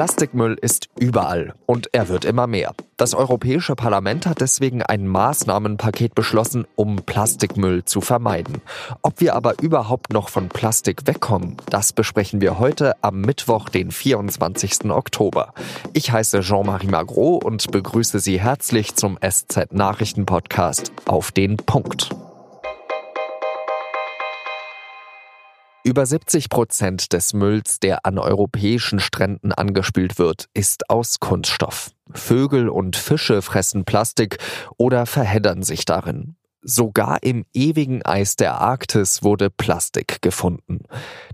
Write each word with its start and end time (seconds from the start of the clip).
Plastikmüll 0.00 0.56
ist 0.58 0.88
überall 0.98 1.52
und 1.66 1.90
er 1.92 2.08
wird 2.08 2.24
immer 2.24 2.46
mehr. 2.46 2.72
Das 2.96 3.12
Europäische 3.12 3.74
Parlament 3.76 4.24
hat 4.24 4.40
deswegen 4.40 4.82
ein 4.82 5.06
Maßnahmenpaket 5.06 6.14
beschlossen, 6.14 6.66
um 6.74 6.96
Plastikmüll 7.04 7.84
zu 7.84 8.00
vermeiden. 8.00 8.62
Ob 9.02 9.20
wir 9.20 9.34
aber 9.34 9.60
überhaupt 9.60 10.10
noch 10.10 10.30
von 10.30 10.48
Plastik 10.48 11.06
wegkommen, 11.06 11.58
das 11.68 11.92
besprechen 11.92 12.40
wir 12.40 12.58
heute 12.58 12.94
am 13.02 13.20
Mittwoch, 13.20 13.68
den 13.68 13.90
24. 13.90 14.90
Oktober. 14.90 15.52
Ich 15.92 16.10
heiße 16.10 16.40
Jean-Marie 16.40 16.86
Magro 16.88 17.34
und 17.36 17.70
begrüße 17.70 18.20
Sie 18.20 18.40
herzlich 18.40 18.94
zum 18.94 19.18
SZ 19.22 19.70
Nachrichten 19.70 20.24
Podcast 20.24 20.92
auf 21.04 21.30
den 21.30 21.58
Punkt. 21.58 22.08
Über 25.82 26.04
70 26.04 26.50
Prozent 26.50 27.14
des 27.14 27.32
Mülls, 27.32 27.80
der 27.80 28.04
an 28.04 28.18
europäischen 28.18 29.00
Stränden 29.00 29.52
angespült 29.52 30.18
wird, 30.18 30.50
ist 30.52 30.90
aus 30.90 31.20
Kunststoff. 31.20 31.92
Vögel 32.12 32.68
und 32.68 32.96
Fische 32.96 33.40
fressen 33.40 33.86
Plastik 33.86 34.36
oder 34.76 35.06
verheddern 35.06 35.62
sich 35.62 35.86
darin. 35.86 36.36
Sogar 36.60 37.22
im 37.22 37.46
ewigen 37.54 38.04
Eis 38.04 38.36
der 38.36 38.60
Arktis 38.60 39.22
wurde 39.22 39.48
Plastik 39.48 40.20
gefunden. 40.20 40.80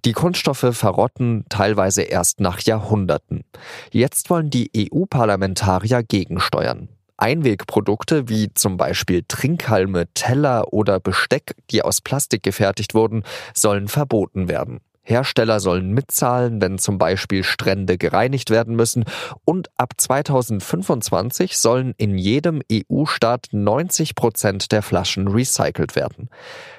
Die 0.05 0.13
Kunststoffe 0.13 0.69
verrotten 0.71 1.45
teilweise 1.49 2.03
erst 2.03 2.39
nach 2.39 2.61
Jahrhunderten. 2.61 3.43
Jetzt 3.91 4.31
wollen 4.31 4.51
die 4.51 4.71
EU-Parlamentarier 4.77 6.05
gegensteuern. 6.05 6.96
Einwegprodukte 7.17 8.29
wie 8.29 8.53
zum 8.55 8.77
Beispiel 8.77 9.25
Trinkhalme, 9.27 10.07
Teller 10.15 10.73
oder 10.73 11.01
Besteck, 11.01 11.55
die 11.71 11.83
aus 11.83 12.01
Plastik 12.01 12.43
gefertigt 12.43 12.95
wurden, 12.95 13.23
sollen 13.55 13.89
verboten 13.89 14.49
werden. 14.49 14.81
Hersteller 15.07 15.61
sollen 15.61 15.93
mitzahlen, 15.93 16.61
wenn 16.61 16.79
zum 16.79 16.99
Beispiel 16.99 17.45
Strände 17.45 17.97
gereinigt 17.97 18.51
werden 18.51 18.75
müssen 18.75 19.05
und 19.45 19.71
ab 19.77 19.93
2025 19.97 21.57
sollen 21.57 21.95
in 21.97 22.19
jedem 22.19 22.61
EU-Staat 22.71 23.47
90 23.53 24.17
Prozent 24.17 24.73
der 24.73 24.83
Flaschen 24.83 25.29
recycelt 25.29 25.95
werden. 25.95 26.29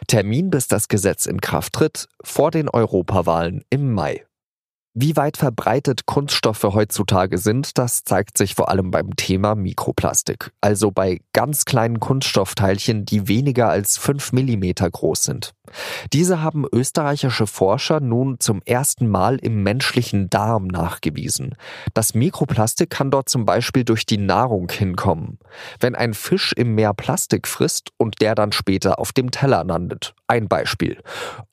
Termin, 0.07 0.49
bis 0.49 0.67
das 0.67 0.89
Gesetz 0.89 1.25
in 1.25 1.39
Kraft 1.39 1.73
tritt, 1.73 2.09
vor 2.21 2.51
den 2.51 2.67
Europawahlen 2.67 3.63
im 3.69 3.93
Mai. 3.93 4.26
Wie 4.99 5.15
weit 5.15 5.37
verbreitet 5.37 6.07
Kunststoffe 6.07 6.63
heutzutage 6.63 7.37
sind, 7.37 7.77
das 7.77 8.03
zeigt 8.03 8.35
sich 8.35 8.55
vor 8.55 8.69
allem 8.69 8.89
beim 8.89 9.15
Thema 9.15 9.53
Mikroplastik, 9.53 10.51
also 10.59 10.89
bei 10.89 11.19
ganz 11.33 11.65
kleinen 11.65 11.99
Kunststoffteilchen, 11.99 13.05
die 13.05 13.27
weniger 13.27 13.69
als 13.69 13.99
fünf 13.99 14.31
Millimeter 14.31 14.89
groß 14.89 15.23
sind. 15.23 15.53
Diese 16.13 16.41
haben 16.41 16.65
österreichische 16.71 17.47
Forscher 17.47 17.99
nun 17.99 18.39
zum 18.39 18.61
ersten 18.65 19.09
Mal 19.09 19.37
im 19.37 19.63
menschlichen 19.63 20.29
Darm 20.29 20.67
nachgewiesen. 20.67 21.55
Das 21.93 22.13
Mikroplastik 22.13 22.89
kann 22.89 23.11
dort 23.11 23.29
zum 23.29 23.45
Beispiel 23.45 23.83
durch 23.83 24.05
die 24.05 24.17
Nahrung 24.17 24.69
hinkommen. 24.71 25.39
Wenn 25.79 25.95
ein 25.95 26.13
Fisch 26.13 26.53
im 26.53 26.75
Meer 26.75 26.93
Plastik 26.93 27.47
frisst 27.47 27.91
und 27.97 28.21
der 28.21 28.35
dann 28.35 28.51
später 28.51 28.99
auf 28.99 29.11
dem 29.11 29.31
Teller 29.31 29.63
landet. 29.63 30.13
Ein 30.27 30.47
Beispiel. 30.47 30.97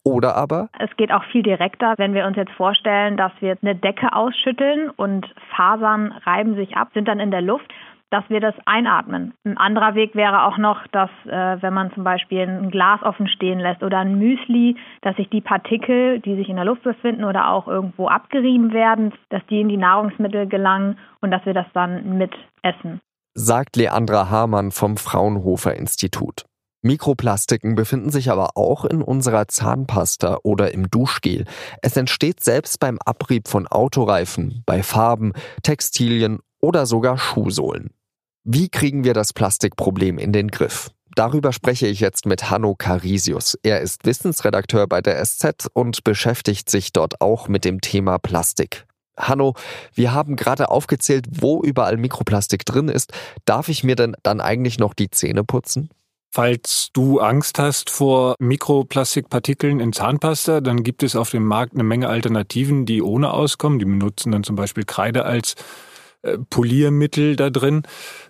Oder 0.02 0.36
aber? 0.36 0.68
Es 0.78 0.94
geht 0.96 1.12
auch 1.12 1.24
viel 1.24 1.42
direkter, 1.42 1.94
wenn 1.96 2.14
wir 2.14 2.26
uns 2.26 2.36
jetzt 2.36 2.52
vorstellen, 2.52 3.16
dass 3.16 3.32
wir 3.40 3.56
eine 3.62 3.74
Decke 3.74 4.12
ausschütteln 4.12 4.90
und 4.90 5.26
Fasern 5.56 6.12
reiben 6.24 6.56
sich 6.56 6.76
ab, 6.76 6.88
sind 6.94 7.08
dann 7.08 7.20
in 7.20 7.30
der 7.30 7.42
Luft 7.42 7.72
dass 8.14 8.30
wir 8.30 8.38
das 8.38 8.54
einatmen. 8.64 9.34
Ein 9.42 9.56
anderer 9.56 9.96
Weg 9.96 10.14
wäre 10.14 10.44
auch 10.44 10.56
noch, 10.56 10.86
dass 10.92 11.10
äh, 11.26 11.60
wenn 11.60 11.74
man 11.74 11.92
zum 11.94 12.04
Beispiel 12.04 12.42
ein 12.42 12.70
Glas 12.70 13.02
offen 13.02 13.26
stehen 13.26 13.58
lässt 13.58 13.82
oder 13.82 13.98
ein 13.98 14.20
Müsli, 14.20 14.76
dass 15.02 15.16
sich 15.16 15.28
die 15.30 15.40
Partikel, 15.40 16.20
die 16.20 16.36
sich 16.36 16.48
in 16.48 16.54
der 16.54 16.64
Luft 16.64 16.84
befinden 16.84 17.24
oder 17.24 17.50
auch 17.50 17.66
irgendwo 17.66 18.06
abgerieben 18.06 18.72
werden, 18.72 19.12
dass 19.30 19.42
die 19.50 19.60
in 19.60 19.68
die 19.68 19.76
Nahrungsmittel 19.76 20.46
gelangen 20.46 20.96
und 21.22 21.32
dass 21.32 21.44
wir 21.44 21.54
das 21.54 21.66
dann 21.74 22.16
mit 22.16 22.30
essen. 22.62 23.00
Sagt 23.34 23.74
Leandra 23.74 24.30
Hamann 24.30 24.70
vom 24.70 24.96
Fraunhofer 24.96 25.74
Institut. 25.74 26.44
Mikroplastiken 26.82 27.74
befinden 27.74 28.10
sich 28.10 28.30
aber 28.30 28.50
auch 28.56 28.84
in 28.84 29.02
unserer 29.02 29.48
Zahnpasta 29.48 30.38
oder 30.44 30.72
im 30.72 30.88
Duschgel. 30.88 31.46
Es 31.82 31.96
entsteht 31.96 32.44
selbst 32.44 32.78
beim 32.78 32.98
Abrieb 33.04 33.48
von 33.48 33.66
Autoreifen, 33.66 34.62
bei 34.66 34.84
Farben, 34.84 35.32
Textilien 35.64 36.38
oder 36.60 36.86
sogar 36.86 37.18
Schuhsohlen. 37.18 37.93
Wie 38.46 38.68
kriegen 38.68 39.04
wir 39.04 39.14
das 39.14 39.32
Plastikproblem 39.32 40.18
in 40.18 40.30
den 40.30 40.48
Griff? 40.48 40.90
Darüber 41.14 41.50
spreche 41.50 41.86
ich 41.86 42.00
jetzt 42.00 42.26
mit 42.26 42.50
Hanno 42.50 42.74
Carisius. 42.74 43.58
Er 43.62 43.80
ist 43.80 44.04
Wissensredakteur 44.04 44.86
bei 44.86 45.00
der 45.00 45.24
SZ 45.24 45.68
und 45.72 46.04
beschäftigt 46.04 46.68
sich 46.68 46.92
dort 46.92 47.22
auch 47.22 47.48
mit 47.48 47.64
dem 47.64 47.80
Thema 47.80 48.18
Plastik. 48.18 48.84
Hanno, 49.16 49.54
wir 49.94 50.12
haben 50.12 50.36
gerade 50.36 50.68
aufgezählt, 50.68 51.24
wo 51.30 51.62
überall 51.62 51.96
Mikroplastik 51.96 52.66
drin 52.66 52.88
ist. 52.88 53.14
Darf 53.46 53.70
ich 53.70 53.82
mir 53.82 53.96
denn 53.96 54.14
dann 54.22 54.42
eigentlich 54.42 54.78
noch 54.78 54.92
die 54.92 55.08
Zähne 55.08 55.42
putzen? 55.42 55.88
Falls 56.30 56.90
du 56.92 57.20
Angst 57.20 57.58
hast 57.58 57.88
vor 57.88 58.34
Mikroplastikpartikeln 58.40 59.80
in 59.80 59.94
Zahnpasta, 59.94 60.60
dann 60.60 60.82
gibt 60.82 61.02
es 61.02 61.16
auf 61.16 61.30
dem 61.30 61.46
Markt 61.46 61.72
eine 61.72 61.84
Menge 61.84 62.10
Alternativen, 62.10 62.84
die 62.84 63.00
ohne 63.00 63.32
auskommen. 63.32 63.78
Die 63.78 63.86
benutzen 63.86 64.32
dann 64.32 64.44
zum 64.44 64.56
Beispiel 64.56 64.84
Kreide 64.84 65.24
als 65.24 65.54
Poliermittel 66.50 67.36
da 67.36 67.50
drin. 67.50 67.82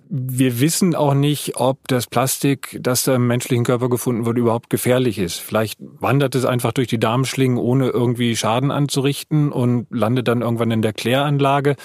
Wir 0.09 0.60
wissen 0.60 0.94
auch 0.94 1.15
nicht, 1.15 1.56
ob 1.56 1.88
das 1.88 2.06
Plastik, 2.06 2.78
das 2.81 3.05
da 3.05 3.15
im 3.16 3.27
menschlichen 3.27 3.65
Körper 3.65 3.88
gefunden 3.88 4.27
wurde, 4.27 4.41
überhaupt 4.41 4.71
gefährlich 4.71 5.19
ist. 5.19 5.38
Vielleicht 5.38 5.78
wandert 5.81 6.34
es 6.34 6.44
einfach 6.44 6.72
durch 6.72 6.88
die 6.88 7.00
Darmschlingen, 7.00 7.59
ohne 7.59 7.88
irgendwie 7.88 8.37
Schaden 8.37 8.71
anzurichten 8.71 9.50
und 9.50 9.87
landet 9.91 10.28
dann 10.28 10.43
irgendwann 10.43 10.71
in 10.71 10.82
der 10.82 10.93
Kläranlage. 10.93 11.77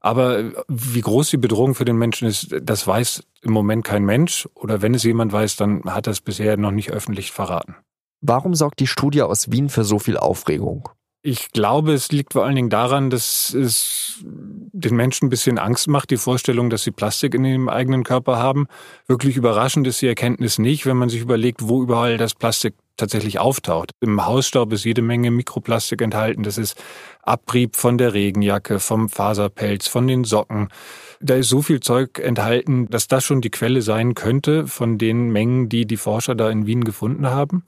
Aber 0.00 0.52
wie 0.68 1.00
groß 1.00 1.30
die 1.30 1.36
Bedrohung 1.36 1.74
für 1.74 1.84
den 1.84 1.96
Menschen 1.96 2.28
ist, 2.28 2.54
das 2.62 2.86
weiß 2.86 3.24
im 3.42 3.52
Moment 3.52 3.84
kein 3.84 4.04
Mensch. 4.04 4.48
Oder 4.54 4.80
wenn 4.80 4.94
es 4.94 5.02
jemand 5.02 5.32
weiß, 5.32 5.56
dann 5.56 5.82
hat 5.84 6.06
er 6.06 6.12
es 6.12 6.20
bisher 6.20 6.56
noch 6.56 6.70
nicht 6.70 6.92
öffentlich 6.92 7.32
verraten. 7.32 7.74
Warum 8.20 8.54
sorgt 8.54 8.80
die 8.80 8.86
Studie 8.86 9.22
aus 9.22 9.50
Wien 9.50 9.68
für 9.68 9.84
so 9.84 9.98
viel 9.98 10.16
Aufregung? 10.16 10.88
Ich 11.28 11.50
glaube, 11.50 11.92
es 11.92 12.12
liegt 12.12 12.34
vor 12.34 12.44
allen 12.44 12.54
Dingen 12.54 12.70
daran, 12.70 13.10
dass 13.10 13.52
es 13.52 14.20
den 14.22 14.94
Menschen 14.94 15.26
ein 15.26 15.28
bisschen 15.28 15.58
Angst 15.58 15.88
macht, 15.88 16.10
die 16.10 16.18
Vorstellung, 16.18 16.70
dass 16.70 16.84
sie 16.84 16.92
Plastik 16.92 17.34
in 17.34 17.44
ihrem 17.44 17.68
eigenen 17.68 18.04
Körper 18.04 18.36
haben. 18.36 18.68
Wirklich 19.08 19.36
überraschend 19.36 19.88
ist 19.88 20.00
die 20.00 20.06
Erkenntnis 20.06 20.60
nicht, 20.60 20.86
wenn 20.86 20.96
man 20.96 21.08
sich 21.08 21.20
überlegt, 21.20 21.66
wo 21.66 21.82
überall 21.82 22.16
das 22.16 22.36
Plastik 22.36 22.74
tatsächlich 22.96 23.40
auftaucht. 23.40 23.90
Im 23.98 24.24
Hausstaub 24.24 24.72
ist 24.72 24.84
jede 24.84 25.02
Menge 25.02 25.32
Mikroplastik 25.32 26.00
enthalten. 26.00 26.44
Das 26.44 26.58
ist 26.58 26.80
Abrieb 27.24 27.74
von 27.74 27.98
der 27.98 28.14
Regenjacke, 28.14 28.78
vom 28.78 29.08
Faserpelz, 29.08 29.88
von 29.88 30.06
den 30.06 30.22
Socken. 30.22 30.68
Da 31.20 31.34
ist 31.34 31.48
so 31.48 31.60
viel 31.60 31.80
Zeug 31.80 32.20
enthalten, 32.20 32.88
dass 32.88 33.08
das 33.08 33.24
schon 33.24 33.40
die 33.40 33.50
Quelle 33.50 33.82
sein 33.82 34.14
könnte 34.14 34.68
von 34.68 34.96
den 34.96 35.30
Mengen, 35.30 35.68
die 35.68 35.86
die 35.86 35.96
Forscher 35.96 36.36
da 36.36 36.48
in 36.50 36.66
Wien 36.66 36.84
gefunden 36.84 37.26
haben. 37.26 37.64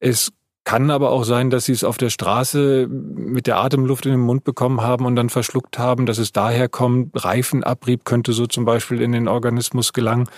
Es 0.00 0.32
kann 0.66 0.90
aber 0.90 1.12
auch 1.12 1.22
sein, 1.22 1.48
dass 1.48 1.66
sie 1.66 1.72
es 1.72 1.84
auf 1.84 1.96
der 1.96 2.10
Straße 2.10 2.88
mit 2.88 3.46
der 3.46 3.58
Atemluft 3.58 4.04
in 4.04 4.10
den 4.10 4.20
Mund 4.20 4.42
bekommen 4.42 4.80
haben 4.80 5.06
und 5.06 5.14
dann 5.14 5.30
verschluckt 5.30 5.78
haben, 5.78 6.06
dass 6.06 6.18
es 6.18 6.32
daher 6.32 6.68
kommt. 6.68 7.12
Reifenabrieb 7.14 8.04
könnte 8.04 8.32
so 8.32 8.48
zum 8.48 8.64
Beispiel 8.64 9.00
in 9.00 9.12
den 9.12 9.28
Organismus 9.28 9.92
gelangen. 9.92 10.28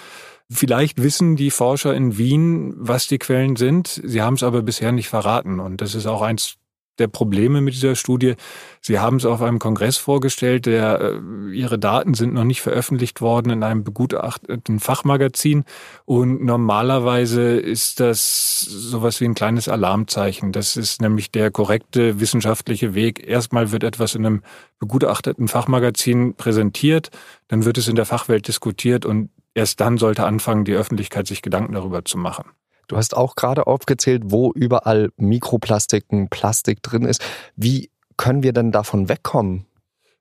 Vielleicht 0.51 1.03
wissen 1.03 1.37
die 1.37 1.51
Forscher 1.51 1.95
in 1.95 2.19
Wien, 2.19 2.75
was 2.77 3.07
die 3.07 3.17
Quellen 3.17 3.57
sind. 3.57 4.03
Sie 4.05 4.21
haben 4.21 4.35
es 4.35 4.43
aber 4.43 4.61
bisher 4.61 4.93
nicht 4.93 5.09
verraten. 5.09 5.61
Und 5.61 5.81
das 5.81 5.95
ist 5.95 6.07
auch 6.07 6.21
eins 6.21 6.58
der 6.99 7.09
Probleme 7.09 7.61
mit 7.61 7.75
dieser 7.75 7.95
Studie. 7.95 8.35
Sie 8.81 8.99
haben 8.99 9.17
es 9.17 9.25
auf 9.25 9.43
einem 9.43 9.59
Kongress 9.59 9.97
vorgestellt, 9.97 10.67
der, 10.67 11.01
äh, 11.01 11.55
ihre 11.55 11.79
Daten 11.79 12.15
sind 12.15 12.35
noch 12.35 12.45
nicht 12.45 12.61
veröffentlicht 12.61 13.21
worden 13.21 13.51
in 13.51 13.63
einem 13.63 13.85
begutachteten 13.85 14.81
Fachmagazin. 14.81 15.65
Und 16.05 16.45
normalerweise 16.45 17.57
ist 17.57 18.01
das 18.01 18.61
sowas 18.61 19.21
wie 19.21 19.27
ein 19.27 19.35
kleines 19.35 19.69
Alarmzeichen. 19.69 20.53
Das 20.53 20.77
ist 20.77 21.01
nämlich 21.01 21.31
der 21.31 21.51
korrekte 21.51 22.21
wissenschaftliche 22.21 22.95
Weg. 22.95 23.27
Erstmal 23.27 23.73
wird 23.73 23.85
etwas 23.85 24.15
in 24.15 24.27
einem 24.27 24.43
begutachteten 24.79 25.49
Fachmagazin 25.49 26.35
präsentiert, 26.35 27.11
dann 27.49 27.65
wird 27.65 27.79
es 27.79 27.89
in 27.89 27.97
der 27.97 28.07
Fachwelt 28.07 28.47
diskutiert 28.49 29.05
und 29.05 29.31
erst 29.55 29.81
dann 29.81 29.99
sollte 29.99 30.25
anfangen, 30.25 30.65
die 30.65 30.75
Öffentlichkeit 30.75 31.27
sich 31.27 31.43
Gedanken 31.43 31.73
darüber 31.73 32.05
zu 32.05 32.17
machen. 32.17 32.45
Du 32.89 32.97
hast 32.97 33.17
auch 33.17 33.37
gerade 33.37 33.67
aufgezählt, 33.67 34.23
wo 34.27 34.53
überall 34.53 35.11
Mikroplastiken, 35.17 36.29
Plastik 36.29 36.83
drin 36.83 37.05
ist. 37.05 37.23
Wie 37.55 37.91
können 38.17 38.43
wir 38.43 38.53
denn 38.53 38.73
davon 38.73 39.09
wegkommen? 39.09 39.67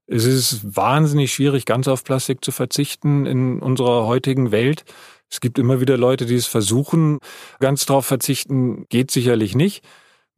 Es 0.05 0.25
ist 0.25 0.75
wahnsinnig 0.75 1.33
schwierig, 1.33 1.65
ganz 1.65 1.87
auf 1.87 2.03
Plastik 2.03 2.43
zu 2.43 2.51
verzichten 2.51 3.25
in 3.25 3.59
unserer 3.59 4.05
heutigen 4.05 4.51
Welt. 4.51 4.85
Es 5.29 5.41
gibt 5.41 5.59
immer 5.59 5.81
wieder 5.81 5.97
Leute, 5.97 6.25
die 6.25 6.35
es 6.35 6.45
versuchen. 6.45 7.19
Ganz 7.59 7.85
darauf 7.85 8.05
verzichten 8.05 8.85
geht 8.89 9.11
sicherlich 9.11 9.55
nicht. 9.55 9.83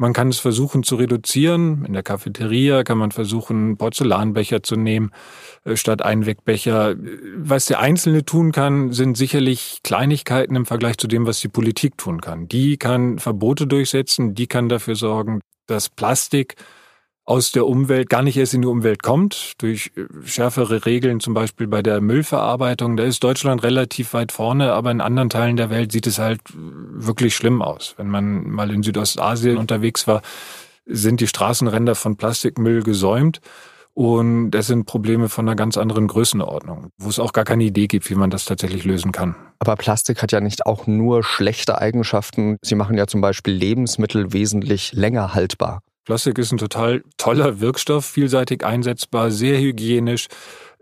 Man 0.01 0.13
kann 0.13 0.29
es 0.29 0.39
versuchen 0.39 0.83
zu 0.83 0.95
reduzieren. 0.95 1.83
In 1.83 1.91
der 1.91 2.03
Cafeteria 2.03 2.85
kann 2.85 2.97
man 2.97 3.11
versuchen, 3.11 3.75
Porzellanbecher 3.75 4.63
zu 4.63 4.77
nehmen 4.77 5.11
äh, 5.65 5.75
statt 5.75 6.01
Einwegbecher. 6.01 6.95
Was 7.35 7.65
der 7.65 7.81
Einzelne 7.81 8.23
tun 8.23 8.53
kann, 8.53 8.93
sind 8.93 9.17
sicherlich 9.17 9.81
Kleinigkeiten 9.83 10.55
im 10.55 10.65
Vergleich 10.65 10.97
zu 10.97 11.07
dem, 11.07 11.27
was 11.27 11.41
die 11.41 11.49
Politik 11.49 11.97
tun 11.97 12.21
kann. 12.21 12.47
Die 12.47 12.77
kann 12.77 13.19
Verbote 13.19 13.67
durchsetzen, 13.67 14.35
die 14.35 14.47
kann 14.47 14.69
dafür 14.69 14.95
sorgen, 14.95 15.41
dass 15.67 15.89
Plastik 15.89 16.55
aus 17.29 17.51
der 17.51 17.67
Umwelt 17.67 18.09
gar 18.09 18.23
nicht 18.23 18.37
erst 18.37 18.55
in 18.55 18.63
die 18.63 18.67
Umwelt 18.67 19.03
kommt, 19.03 19.53
durch 19.59 19.91
äh, 19.95 20.05
schärfere 20.25 20.87
Regeln 20.87 21.19
zum 21.19 21.35
Beispiel 21.35 21.67
bei 21.67 21.83
der 21.83 22.01
Müllverarbeitung. 22.01 22.97
Da 22.97 23.03
ist 23.03 23.23
Deutschland 23.23 23.61
relativ 23.61 24.13
weit 24.13 24.31
vorne, 24.31 24.73
aber 24.73 24.89
in 24.89 24.99
anderen 24.99 25.29
Teilen 25.29 25.55
der 25.55 25.69
Welt 25.69 25.91
sieht 25.91 26.07
es 26.07 26.17
halt 26.17 26.41
wirklich 26.55 27.35
schlimm 27.35 27.61
aus. 27.61 27.93
Wenn 27.97 28.09
man 28.09 28.49
mal 28.49 28.71
in 28.71 28.81
Südostasien 28.81 29.57
unterwegs 29.57 30.07
war, 30.07 30.23
sind 30.87 31.21
die 31.21 31.27
Straßenränder 31.27 31.93
von 31.93 32.17
Plastikmüll 32.17 32.81
gesäumt. 32.81 33.41
Und 33.93 34.49
das 34.51 34.65
sind 34.65 34.85
Probleme 34.85 35.29
von 35.29 35.47
einer 35.47 35.55
ganz 35.55 35.77
anderen 35.77 36.07
Größenordnung, 36.07 36.87
wo 36.97 37.09
es 37.09 37.19
auch 37.19 37.33
gar 37.33 37.43
keine 37.43 37.63
Idee 37.63 37.85
gibt, 37.85 38.09
wie 38.09 38.15
man 38.15 38.31
das 38.31 38.45
tatsächlich 38.45 38.85
lösen 38.85 39.11
kann. 39.11 39.35
Aber 39.59 39.75
Plastik 39.75 40.23
hat 40.23 40.31
ja 40.31 40.41
nicht 40.41 40.65
auch 40.65 40.87
nur 40.87 41.23
schlechte 41.23 41.79
Eigenschaften. 41.79 42.57
Sie 42.63 42.75
machen 42.75 42.97
ja 42.97 43.05
zum 43.05 43.21
Beispiel 43.21 43.53
Lebensmittel 43.53 44.33
wesentlich 44.33 44.93
länger 44.93 45.35
haltbar. 45.35 45.81
Plastik 46.09 46.39
ist 46.39 46.51
ein 46.51 46.57
total 46.57 47.03
toller 47.17 47.59
Wirkstoff, 47.59 48.03
vielseitig 48.03 48.65
einsetzbar, 48.65 49.29
sehr 49.29 49.59
hygienisch, 49.59 50.25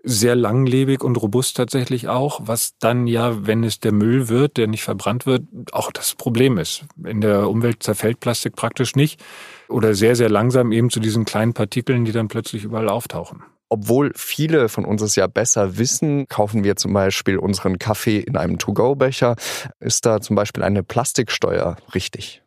sehr 0.02 0.38
langlebig 0.38 1.04
und 1.04 1.18
robust 1.18 1.58
tatsächlich 1.58 2.08
auch, 2.08 2.40
was 2.46 2.78
dann 2.80 3.08
ja, 3.08 3.46
wenn 3.46 3.66
es 3.66 3.82
der 3.82 3.92
Müll 3.92 4.30
wird, 4.30 4.56
der 4.56 4.68
nicht 4.68 4.84
verbrannt 4.84 5.26
wird, 5.26 5.44
auch 5.74 5.92
das 5.92 6.16
Problem 6.16 6.58
ist. 6.58 6.86
In 7.04 7.20
der 7.20 7.50
Umwelt 7.50 7.84
zerfällt 7.84 8.22
Plastik 8.22 8.56
praktisch 8.56 8.96
nicht 8.96 9.22
oder 9.68 9.96
sehr, 9.96 10.16
sehr 10.16 10.30
langsam 10.30 10.72
eben 10.72 10.90
zu 10.90 11.02
diesen 11.02 11.26
kleinen 11.26 11.54
Partikeln, 11.54 12.06
die 12.06 12.14
dann 12.14 12.30
plötzlich 12.30 12.64
überall 12.64 12.88
auftauchen. 12.88 13.44
Obwohl 13.68 14.14
viele 14.16 14.70
von 14.70 14.86
uns 14.86 15.02
es 15.02 15.18
ja 15.18 15.28
besser 15.28 15.78
wissen, 15.78 16.30
kaufen 16.30 16.64
wir 16.64 16.78
zum 16.78 16.94
Beispiel 16.94 17.38
unseren 17.38 17.80
Kaffee 17.80 18.20
in 18.20 18.38
einem 18.38 18.60
To-Go-Becher. 18.60 19.36
Ist 19.82 20.06
da 20.06 20.22
zum 20.22 20.38
Beispiel 20.38 20.64
eine 20.64 20.84
Plastiksteuer 20.84 21.76
richtig? 21.94 22.44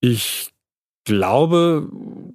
Ich 0.00 0.55
glaube, 1.06 1.88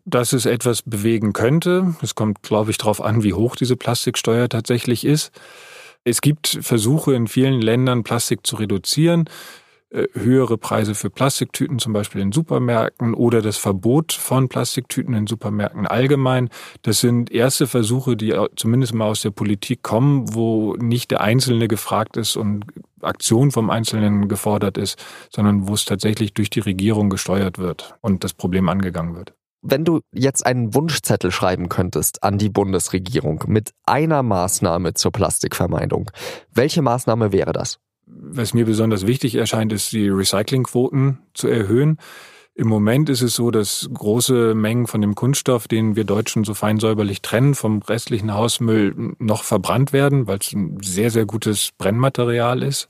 dass 0.05 0.33
es 0.33 0.47
etwas 0.47 0.81
bewegen 0.81 1.33
könnte. 1.33 1.93
Es 2.01 2.15
kommt, 2.15 2.41
glaube 2.41 2.71
ich, 2.71 2.79
darauf 2.79 3.01
an, 3.01 3.21
wie 3.21 3.33
hoch 3.33 3.55
diese 3.55 3.75
Plastiksteuer 3.75 4.49
tatsächlich 4.49 5.05
ist. 5.05 5.31
Es 6.03 6.21
gibt 6.21 6.57
Versuche 6.61 7.13
in 7.13 7.27
vielen 7.27 7.61
Ländern, 7.61 8.03
Plastik 8.03 8.47
zu 8.47 8.55
reduzieren. 8.55 9.29
Äh, 9.91 10.07
höhere 10.13 10.57
Preise 10.57 10.95
für 10.95 11.09
Plastiktüten, 11.09 11.77
zum 11.77 11.91
Beispiel 11.91 12.21
in 12.21 12.31
Supermärkten 12.31 13.13
oder 13.13 13.41
das 13.41 13.57
Verbot 13.57 14.13
von 14.13 14.47
Plastiktüten 14.47 15.13
in 15.13 15.27
Supermärkten 15.27 15.85
allgemein. 15.85 16.49
Das 16.81 17.01
sind 17.01 17.29
erste 17.29 17.67
Versuche, 17.67 18.15
die 18.15 18.33
zumindest 18.55 18.93
mal 18.93 19.07
aus 19.07 19.21
der 19.21 19.31
Politik 19.31 19.83
kommen, 19.83 20.33
wo 20.33 20.75
nicht 20.77 21.11
der 21.11 21.19
Einzelne 21.19 21.67
gefragt 21.67 22.15
ist 22.15 22.37
und 22.37 22.63
Aktion 23.03 23.51
vom 23.51 23.69
Einzelnen 23.69 24.27
gefordert 24.27 24.77
ist, 24.77 25.03
sondern 25.29 25.67
wo 25.67 25.73
es 25.73 25.85
tatsächlich 25.85 26.33
durch 26.33 26.49
die 26.49 26.59
Regierung 26.59 27.09
gesteuert 27.09 27.57
wird 27.57 27.95
und 28.01 28.23
das 28.23 28.33
Problem 28.33 28.69
angegangen 28.69 29.15
wird. 29.15 29.33
Wenn 29.63 29.85
du 29.85 30.01
jetzt 30.11 30.45
einen 30.45 30.73
Wunschzettel 30.73 31.31
schreiben 31.31 31.69
könntest 31.69 32.23
an 32.23 32.39
die 32.39 32.49
Bundesregierung 32.49 33.43
mit 33.47 33.71
einer 33.85 34.23
Maßnahme 34.23 34.95
zur 34.95 35.11
Plastikvermeidung, 35.11 36.09
welche 36.51 36.81
Maßnahme 36.81 37.31
wäre 37.31 37.53
das? 37.53 37.79
was 38.11 38.53
mir 38.53 38.65
besonders 38.65 39.07
wichtig 39.07 39.35
erscheint, 39.35 39.71
ist 39.71 39.91
die 39.91 40.09
Recyclingquoten 40.09 41.19
zu 41.33 41.47
erhöhen. 41.47 41.97
Im 42.61 42.67
Moment 42.67 43.09
ist 43.09 43.23
es 43.23 43.33
so, 43.33 43.49
dass 43.49 43.89
große 43.91 44.53
Mengen 44.53 44.85
von 44.85 45.01
dem 45.01 45.15
Kunststoff, 45.15 45.67
den 45.67 45.95
wir 45.95 46.03
Deutschen 46.03 46.43
so 46.43 46.53
fein 46.53 46.77
säuberlich 46.77 47.23
trennen, 47.23 47.55
vom 47.55 47.81
restlichen 47.81 48.35
Hausmüll 48.35 49.15
noch 49.17 49.43
verbrannt 49.43 49.93
werden, 49.93 50.27
weil 50.27 50.37
es 50.37 50.53
ein 50.53 50.77
sehr, 50.79 51.09
sehr 51.09 51.25
gutes 51.25 51.71
Brennmaterial 51.79 52.61
ist. 52.61 52.87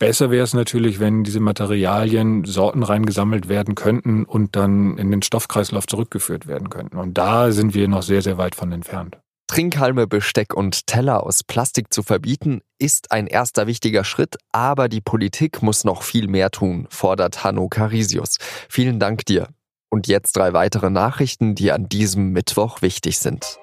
Besser 0.00 0.32
wäre 0.32 0.42
es 0.42 0.54
natürlich, 0.54 0.98
wenn 0.98 1.22
diese 1.22 1.38
Materialien 1.38 2.44
sortenrein 2.44 3.06
gesammelt 3.06 3.48
werden 3.48 3.76
könnten 3.76 4.24
und 4.24 4.56
dann 4.56 4.98
in 4.98 5.12
den 5.12 5.22
Stoffkreislauf 5.22 5.86
zurückgeführt 5.86 6.48
werden 6.48 6.68
könnten. 6.68 6.96
Und 6.96 7.16
da 7.16 7.52
sind 7.52 7.74
wir 7.74 7.86
noch 7.86 8.02
sehr, 8.02 8.22
sehr 8.22 8.38
weit 8.38 8.56
von 8.56 8.72
entfernt. 8.72 9.18
Trinkhalme, 9.50 10.06
Besteck 10.06 10.54
und 10.54 10.86
Teller 10.86 11.26
aus 11.26 11.42
Plastik 11.42 11.92
zu 11.92 12.04
verbieten, 12.04 12.60
ist 12.78 13.10
ein 13.10 13.26
erster 13.26 13.66
wichtiger 13.66 14.04
Schritt, 14.04 14.36
aber 14.52 14.88
die 14.88 15.00
Politik 15.00 15.60
muss 15.60 15.82
noch 15.82 16.04
viel 16.04 16.28
mehr 16.28 16.52
tun, 16.52 16.86
fordert 16.88 17.42
Hanno 17.42 17.68
Carisius. 17.68 18.36
Vielen 18.68 19.00
Dank 19.00 19.26
dir. 19.26 19.48
Und 19.88 20.06
jetzt 20.06 20.36
drei 20.36 20.52
weitere 20.52 20.88
Nachrichten, 20.88 21.56
die 21.56 21.72
an 21.72 21.88
diesem 21.88 22.30
Mittwoch 22.30 22.80
wichtig 22.80 23.18
sind. 23.18 23.58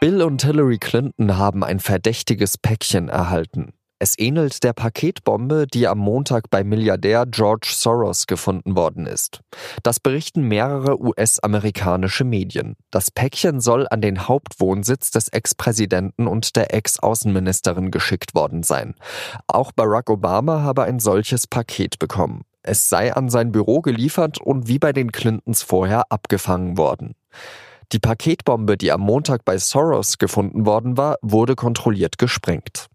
Bill 0.00 0.20
und 0.20 0.44
Hillary 0.44 0.76
Clinton 0.76 1.38
haben 1.38 1.64
ein 1.64 1.80
verdächtiges 1.80 2.58
Päckchen 2.58 3.08
erhalten. 3.08 3.72
Es 4.04 4.18
ähnelt 4.18 4.62
der 4.64 4.74
Paketbombe, 4.74 5.66
die 5.66 5.88
am 5.88 5.96
Montag 5.96 6.50
bei 6.50 6.62
Milliardär 6.62 7.24
George 7.24 7.70
Soros 7.72 8.26
gefunden 8.26 8.76
worden 8.76 9.06
ist. 9.06 9.40
Das 9.82 9.98
berichten 9.98 10.42
mehrere 10.42 11.00
US-amerikanische 11.00 12.24
Medien. 12.24 12.76
Das 12.90 13.10
Päckchen 13.10 13.62
soll 13.62 13.86
an 13.88 14.02
den 14.02 14.28
Hauptwohnsitz 14.28 15.10
des 15.10 15.28
Ex-Präsidenten 15.28 16.26
und 16.26 16.54
der 16.54 16.74
Ex-Außenministerin 16.74 17.90
geschickt 17.90 18.34
worden 18.34 18.62
sein. 18.62 18.94
Auch 19.46 19.72
Barack 19.72 20.10
Obama 20.10 20.60
habe 20.60 20.82
ein 20.82 21.00
solches 21.00 21.46
Paket 21.46 21.98
bekommen. 21.98 22.42
Es 22.62 22.90
sei 22.90 23.14
an 23.14 23.30
sein 23.30 23.52
Büro 23.52 23.80
geliefert 23.80 24.38
und 24.38 24.68
wie 24.68 24.78
bei 24.78 24.92
den 24.92 25.12
Clintons 25.12 25.62
vorher 25.62 26.12
abgefangen 26.12 26.76
worden. 26.76 27.14
Die 27.92 28.00
Paketbombe, 28.00 28.76
die 28.76 28.92
am 28.92 29.00
Montag 29.00 29.46
bei 29.46 29.56
Soros 29.56 30.18
gefunden 30.18 30.66
worden 30.66 30.98
war, 30.98 31.16
wurde 31.22 31.54
kontrolliert 31.54 32.18
gesprengt. 32.18 32.90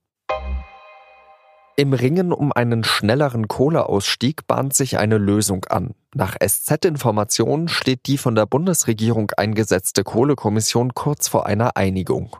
Im 1.79 1.93
Ringen 1.93 2.33
um 2.33 2.51
einen 2.51 2.83
schnelleren 2.83 3.47
Kohleausstieg 3.47 4.45
bahnt 4.47 4.73
sich 4.73 4.97
eine 4.97 5.17
Lösung 5.17 5.63
an. 5.69 5.95
Nach 6.13 6.35
SZ-Informationen 6.37 7.69
steht 7.69 8.07
die 8.07 8.17
von 8.17 8.35
der 8.35 8.45
Bundesregierung 8.45 9.31
eingesetzte 9.37 10.03
Kohlekommission 10.03 10.93
kurz 10.93 11.29
vor 11.29 11.45
einer 11.45 11.77
Einigung. 11.77 12.35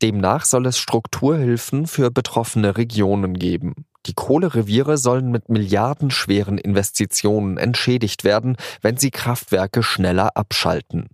Demnach 0.00 0.46
soll 0.46 0.64
es 0.64 0.78
Strukturhilfen 0.78 1.86
für 1.86 2.10
betroffene 2.10 2.78
Regionen 2.78 3.34
geben. 3.34 3.84
Die 4.10 4.14
Kohlereviere 4.14 4.98
sollen 4.98 5.30
mit 5.30 5.50
milliardenschweren 5.50 6.58
Investitionen 6.58 7.58
entschädigt 7.58 8.24
werden, 8.24 8.56
wenn 8.82 8.96
sie 8.96 9.12
Kraftwerke 9.12 9.84
schneller 9.84 10.36
abschalten. 10.36 11.10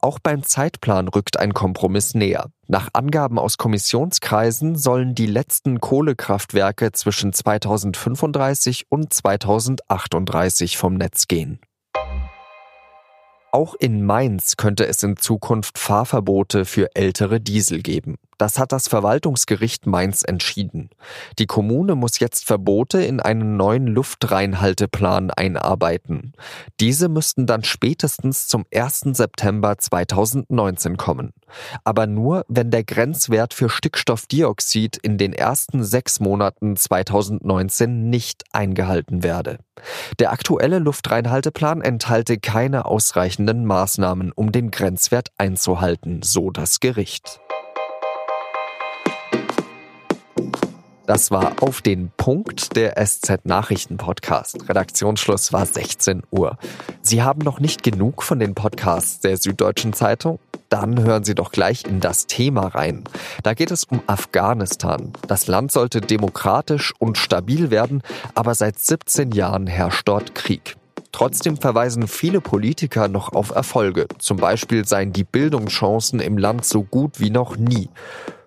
Auch 0.00 0.18
beim 0.18 0.42
Zeitplan 0.42 1.08
rückt 1.08 1.38
ein 1.38 1.52
Kompromiss 1.52 2.14
näher. 2.14 2.46
Nach 2.66 2.88
Angaben 2.94 3.38
aus 3.38 3.58
Kommissionskreisen 3.58 4.76
sollen 4.76 5.14
die 5.14 5.26
letzten 5.26 5.78
Kohlekraftwerke 5.78 6.92
zwischen 6.92 7.34
2035 7.34 8.86
und 8.88 9.12
2038 9.12 10.78
vom 10.78 10.94
Netz 10.94 11.28
gehen. 11.28 11.60
Auch 13.52 13.74
in 13.74 14.06
Mainz 14.06 14.56
könnte 14.56 14.86
es 14.86 15.02
in 15.02 15.18
Zukunft 15.18 15.78
Fahrverbote 15.78 16.64
für 16.64 16.96
ältere 16.96 17.42
Diesel 17.42 17.82
geben. 17.82 18.16
Das 18.38 18.58
hat 18.58 18.70
das 18.70 18.86
Verwaltungsgericht 18.86 19.86
Mainz 19.86 20.22
entschieden. 20.22 20.90
Die 21.40 21.46
Kommune 21.46 21.96
muss 21.96 22.20
jetzt 22.20 22.46
Verbote 22.46 23.02
in 23.02 23.18
einen 23.18 23.56
neuen 23.56 23.88
Luftreinhalteplan 23.88 25.32
einarbeiten. 25.32 26.32
Diese 26.78 27.08
müssten 27.08 27.46
dann 27.46 27.64
spätestens 27.64 28.46
zum 28.46 28.64
1. 28.72 29.00
September 29.12 29.76
2019 29.76 30.96
kommen. 30.96 31.32
Aber 31.82 32.06
nur, 32.06 32.44
wenn 32.48 32.70
der 32.70 32.84
Grenzwert 32.84 33.54
für 33.54 33.68
Stickstoffdioxid 33.68 34.96
in 34.98 35.18
den 35.18 35.32
ersten 35.32 35.82
sechs 35.82 36.20
Monaten 36.20 36.76
2019 36.76 38.08
nicht 38.08 38.44
eingehalten 38.52 39.24
werde. 39.24 39.58
Der 40.20 40.32
aktuelle 40.32 40.78
Luftreinhalteplan 40.78 41.82
enthalte 41.82 42.38
keine 42.38 42.84
ausreichenden 42.84 43.64
Maßnahmen, 43.64 44.30
um 44.32 44.52
den 44.52 44.70
Grenzwert 44.70 45.30
einzuhalten, 45.38 46.22
so 46.22 46.50
das 46.50 46.78
Gericht. 46.78 47.40
Das 51.08 51.30
war 51.30 51.62
auf 51.62 51.80
den 51.80 52.10
Punkt 52.18 52.76
der 52.76 53.02
SZ 53.02 53.46
Nachrichten 53.46 53.96
Podcast. 53.96 54.68
Redaktionsschluss 54.68 55.54
war 55.54 55.64
16 55.64 56.22
Uhr. 56.30 56.58
Sie 57.00 57.22
haben 57.22 57.40
noch 57.40 57.60
nicht 57.60 57.82
genug 57.82 58.22
von 58.22 58.38
den 58.38 58.54
Podcasts 58.54 59.18
der 59.20 59.38
Süddeutschen 59.38 59.94
Zeitung? 59.94 60.38
Dann 60.68 61.02
hören 61.02 61.24
Sie 61.24 61.34
doch 61.34 61.50
gleich 61.50 61.86
in 61.86 62.00
das 62.00 62.26
Thema 62.26 62.66
rein. 62.66 63.04
Da 63.42 63.54
geht 63.54 63.70
es 63.70 63.84
um 63.84 64.02
Afghanistan. 64.06 65.14
Das 65.26 65.46
Land 65.46 65.72
sollte 65.72 66.02
demokratisch 66.02 66.92
und 66.98 67.16
stabil 67.16 67.70
werden, 67.70 68.02
aber 68.34 68.54
seit 68.54 68.78
17 68.78 69.32
Jahren 69.32 69.66
herrscht 69.66 70.06
dort 70.06 70.34
Krieg. 70.34 70.76
Trotzdem 71.10 71.56
verweisen 71.56 72.06
viele 72.06 72.42
Politiker 72.42 73.08
noch 73.08 73.32
auf 73.32 73.48
Erfolge. 73.48 74.08
Zum 74.18 74.36
Beispiel 74.36 74.84
seien 74.84 75.14
die 75.14 75.24
Bildungschancen 75.24 76.20
im 76.20 76.36
Land 76.36 76.66
so 76.66 76.82
gut 76.82 77.18
wie 77.18 77.30
noch 77.30 77.56
nie. 77.56 77.88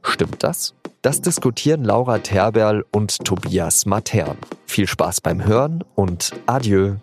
Stimmt 0.04 0.44
das? 0.44 0.74
Das 1.02 1.22
diskutieren 1.22 1.84
Laura 1.84 2.20
Terberl 2.20 2.86
und 2.92 3.26
Tobias 3.26 3.86
Matern. 3.86 4.38
Viel 4.68 4.88
Spaß 4.88 5.22
beim 5.22 5.44
Hören 5.44 5.84
und 5.96 6.32
adieu. 6.46 6.96